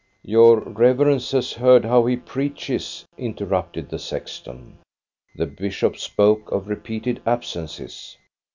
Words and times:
"Your 0.35 0.61
Reverence 0.61 1.29
has 1.29 1.53
heard 1.53 1.85
how 1.85 2.07
he 2.07 2.17
preaches," 2.17 3.05
in 3.19 3.35
terrupted 3.35 3.89
the 3.89 3.99
sexton. 3.99 4.79
The 5.35 5.45
bishop 5.45 5.95
spoke 5.95 6.51
of 6.51 6.67
repeated 6.67 7.21
absences. 7.23 8.17